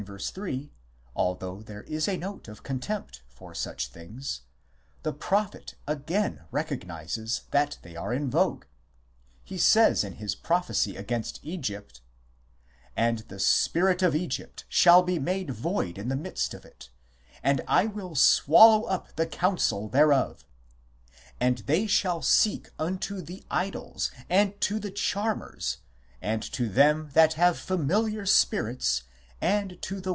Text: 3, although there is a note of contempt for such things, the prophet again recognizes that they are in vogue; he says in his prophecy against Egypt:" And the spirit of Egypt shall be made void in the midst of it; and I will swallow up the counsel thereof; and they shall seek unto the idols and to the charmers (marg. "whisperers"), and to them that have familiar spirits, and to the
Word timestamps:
3, 0.07 0.71
although 1.15 1.61
there 1.61 1.83
is 1.83 2.07
a 2.07 2.17
note 2.17 2.47
of 2.47 2.63
contempt 2.63 3.21
for 3.27 3.53
such 3.53 3.89
things, 3.89 4.41
the 5.03 5.13
prophet 5.13 5.75
again 5.85 6.41
recognizes 6.49 7.43
that 7.51 7.77
they 7.83 7.95
are 7.95 8.11
in 8.11 8.27
vogue; 8.27 8.65
he 9.43 9.59
says 9.59 10.03
in 10.03 10.13
his 10.13 10.33
prophecy 10.33 10.95
against 10.95 11.39
Egypt:" 11.43 12.01
And 13.05 13.19
the 13.27 13.37
spirit 13.37 14.01
of 14.01 14.15
Egypt 14.15 14.65
shall 14.67 15.03
be 15.03 15.19
made 15.19 15.51
void 15.51 15.99
in 15.99 16.07
the 16.09 16.15
midst 16.15 16.55
of 16.55 16.65
it; 16.65 16.89
and 17.43 17.61
I 17.67 17.85
will 17.85 18.15
swallow 18.15 18.85
up 18.85 19.15
the 19.15 19.27
counsel 19.27 19.87
thereof; 19.87 20.47
and 21.39 21.59
they 21.59 21.85
shall 21.85 22.23
seek 22.23 22.71
unto 22.79 23.21
the 23.21 23.43
idols 23.51 24.09
and 24.31 24.59
to 24.61 24.79
the 24.79 24.89
charmers 24.89 25.77
(marg. 26.19 26.21
"whisperers"), 26.21 26.21
and 26.43 26.51
to 26.53 26.69
them 26.69 27.11
that 27.13 27.33
have 27.33 27.59
familiar 27.59 28.25
spirits, 28.25 29.03
and 29.43 29.81
to 29.81 29.99
the 30.01 30.09